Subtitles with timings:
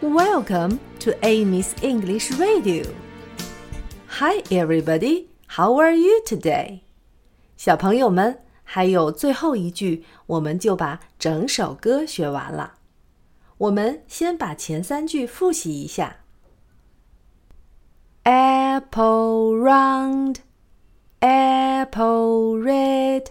[0.00, 2.84] Welcome to Amy's English Radio.
[4.08, 5.26] Hi, everybody.
[5.48, 6.80] How are you today?
[7.56, 12.74] 小朋友们，还有最后一句，我们就把整首歌学完了。
[13.58, 16.18] 我们先把前三句复习一下。
[18.24, 20.36] Apple round,
[21.20, 23.26] apple red,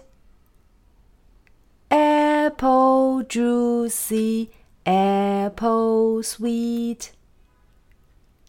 [1.88, 4.48] apple juicy,
[4.84, 7.10] apple sweet.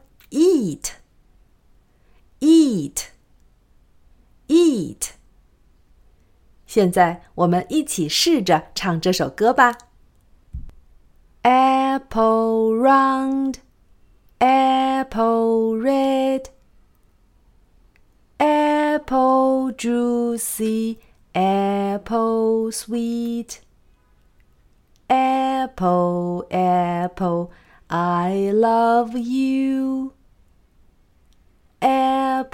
[2.73, 5.11] ，eat，eat，eat。
[6.65, 9.77] 现在我们一起试着唱这首歌吧。
[11.43, 13.57] Apple round,
[14.39, 16.45] apple red,
[18.37, 20.97] apple juicy,
[21.33, 23.59] apple sweet.
[25.09, 27.51] Apple, apple,
[27.87, 30.13] I love you.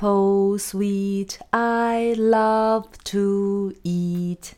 [0.00, 4.54] Apple sweet, I love to eat.